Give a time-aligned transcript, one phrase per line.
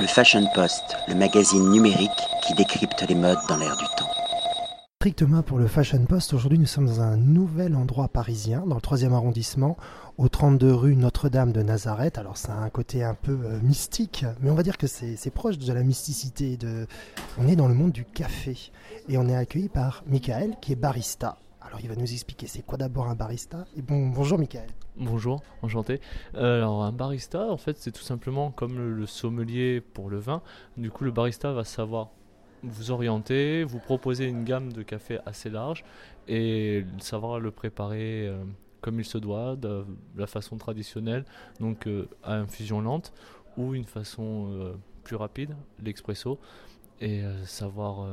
[0.00, 2.10] Le Fashion Post, le magazine numérique
[2.46, 4.08] qui décrypte les modes dans l'air du temps.
[5.00, 8.80] Strictement pour le Fashion Post, aujourd'hui nous sommes dans un nouvel endroit parisien, dans le
[8.80, 9.76] 3e arrondissement,
[10.16, 12.16] au 32 rue Notre-Dame de Nazareth.
[12.16, 15.30] Alors ça a un côté un peu euh, mystique, mais on va dire que c'est
[15.30, 16.56] proche de la mysticité.
[17.36, 18.56] On est dans le monde du café
[19.08, 21.38] et on est accueilli par Michael qui est barista.
[21.68, 23.66] Alors il va nous expliquer c'est quoi d'abord un barista.
[23.76, 24.70] Et bon, bonjour Michael.
[24.96, 26.00] Bonjour, enchanté.
[26.34, 30.40] Euh, alors un barista, en fait, c'est tout simplement comme le, sommelier pour le vin.
[30.78, 32.08] Du coup, le barista va savoir
[32.62, 35.84] vous orienter, vous proposer une gamme de café assez large
[36.26, 38.42] et savoir le préparer euh,
[38.80, 39.84] comme il se doit, de,
[40.16, 41.26] la façon traditionnelle,
[41.60, 43.12] donc euh, à infusion lente
[43.58, 46.38] ou une façon plus rapide, l'expresso,
[47.00, 48.06] et savoir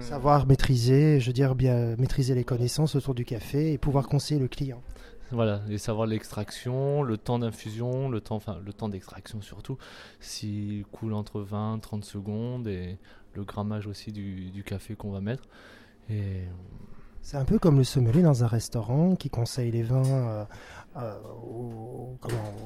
[0.00, 4.38] Savoir maîtriser, je veux dire bien maîtriser les connaissances autour du café et pouvoir conseiller
[4.38, 4.82] le client.
[5.30, 9.78] Voilà, et savoir l'extraction, le temps d'infusion, le temps, enfin le temps d'extraction surtout,
[10.20, 12.98] s'il coule entre 20 30 secondes et
[13.34, 15.44] le grammage aussi du, café qu'on va mettre.
[16.10, 16.44] Et...
[17.22, 20.44] C'est un peu comme le sommelier dans un restaurant qui conseille les vins euh,
[20.96, 22.16] euh, aux,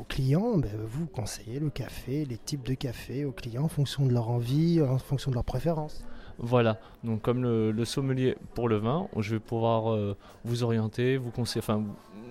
[0.09, 0.57] clients.
[0.57, 4.29] Ben, vous conseillez le café, les types de café aux clients en fonction de leur
[4.29, 6.05] envie, en fonction de leurs préférences.
[6.39, 11.31] Voilà, donc comme le, sommelier pour le vin, je vais pouvoir euh, vous orienter, vous
[11.31, 11.85] conseiller, enfin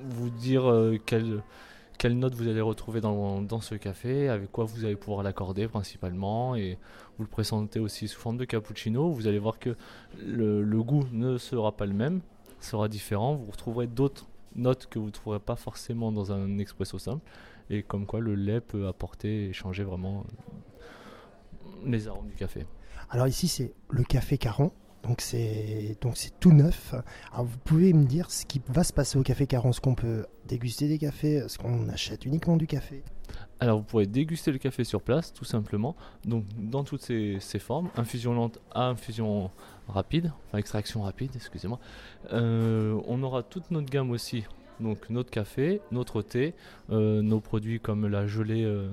[0.10, 4.86] vous dire euh, quelle, note vous allez retrouver dans, dans, ce café, avec quoi vous
[4.86, 6.78] allez pouvoir l'accorder principalement, et
[7.18, 9.12] vous le présenter aussi sous forme de cappuccino.
[9.12, 9.76] Vous allez voir que
[10.20, 12.22] le, le goût ne sera pas le même,
[12.60, 13.36] sera différent.
[13.36, 17.24] Vous retrouverez d'autres notes que vous ne trouverez pas forcément dans un expresso simple,
[17.70, 20.26] et comme quoi le lait peut apporter et changer vraiment
[21.86, 22.66] les arômes du café.
[23.10, 24.72] Alors ici c'est le café Caron.
[25.04, 26.94] Donc c'est donc c'est tout neuf.
[27.32, 29.96] Alors vous pouvez me dire ce qui va se passer au café Caron, ce qu'on
[29.96, 33.04] peut déguster des cafés, est-ce qu'on achète uniquement du café?
[33.60, 35.96] Alors vous pourrez déguster le café sur place, tout simplement.
[36.26, 39.52] Donc dans toutes ses, formes, infusion lente à infusion
[39.88, 41.80] rapide, enfin extraction rapide, excusez-moi.
[42.34, 44.46] Euh, on aura toute notre gamme aussi
[44.82, 46.54] donc notre café, notre thé,
[46.90, 48.90] euh, nos produits comme la gelée euh,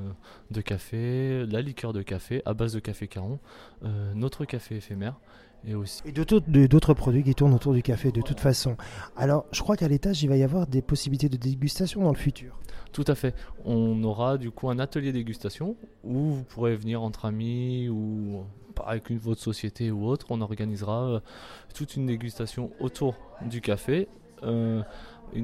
[0.50, 3.38] de café, la liqueur de café à base de café caron,
[3.84, 5.18] euh, notre café éphémère.
[5.66, 6.02] Et, aussi...
[6.06, 8.76] et d'autres produits qui tournent autour du café de toute façon.
[9.16, 12.16] Alors je crois qu'à l'étage il va y avoir des possibilités de dégustation dans le
[12.16, 12.60] futur.
[12.92, 13.34] Tout à fait.
[13.64, 18.44] On aura du coup un atelier dégustation où vous pourrez venir entre amis ou
[18.86, 20.26] avec une, votre société ou autre.
[20.30, 21.22] On organisera
[21.74, 24.06] toute une dégustation autour du café
[24.42, 24.84] on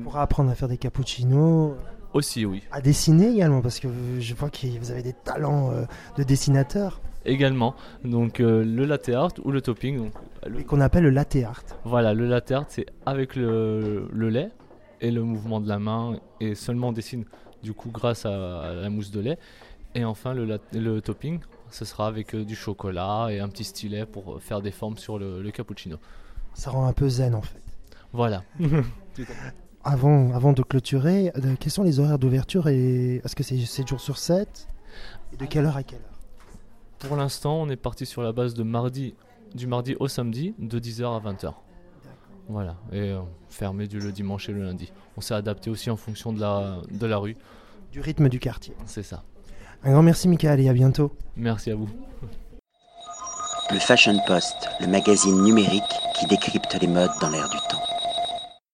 [0.03, 1.75] pourra apprendre à faire des cappuccinos.
[2.15, 2.63] Aussi, oui.
[2.71, 3.89] À dessiner également, parce que
[4.21, 5.85] je vois que vous avez des talents euh,
[6.17, 7.01] de dessinateur.
[7.25, 10.11] Également, donc euh, le latte art ou le topping.
[10.69, 11.65] qu'on appelle le latte art.
[11.85, 14.51] Voilà, le latte art, c'est avec le, lait
[15.01, 17.25] et le mouvement de la main, et seulement on dessine
[17.65, 19.39] du coup grâce à, la mousse de lait.
[19.97, 21.41] Et enfin, le, le topping,
[21.71, 25.19] ce sera avec euh, du chocolat et un petit stylet pour faire des formes sur
[25.19, 25.97] le, le cappuccino.
[26.53, 27.74] Ça rend un peu zen en fait.
[28.15, 28.45] Voilà.
[29.85, 33.89] avant, avant de clôturer, euh, quels sont les horaires d'ouverture et Est-ce que c'est 7
[33.89, 34.69] jours sur 7
[35.33, 36.21] Et de quelle heure à quelle heure?
[37.01, 39.15] Pour l'instant, on est parti sur la base de mardi,
[39.55, 41.55] du mardi au samedi, de 10h à 20h.
[42.49, 44.93] Voilà, et euh, fermé du le dimanche et le lundi.
[45.17, 47.37] On s'est adapté aussi en fonction de la, de la rue.
[47.91, 48.75] Du rythme du quartier.
[48.87, 49.25] C'est ça.
[49.83, 51.17] Un grand merci, Michael, et à bientôt.
[51.37, 51.89] Merci à vous.
[53.73, 55.83] Le Fashion Post, le magazine numérique
[56.15, 57.94] qui décrypte les modes dans l'air du temps.